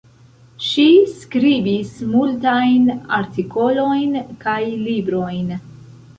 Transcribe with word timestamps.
Ŝi 0.67 0.85
skribis 1.17 1.91
multajn 2.13 2.89
artikolojn 3.19 4.19
kaj 4.47 4.59
librojn. 4.89 5.55